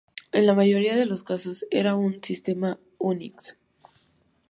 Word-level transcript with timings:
En 0.31 0.47
la 0.47 0.55
mayoría 0.55 0.95
de 0.95 1.05
los 1.05 1.21
casos 1.21 1.67
era 1.69 1.91
en 1.91 1.97
un 1.97 2.23
sistema 2.23 2.79
Unix. 2.97 3.55